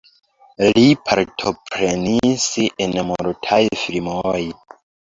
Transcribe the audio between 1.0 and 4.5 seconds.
partoprenis en multaj filmoj.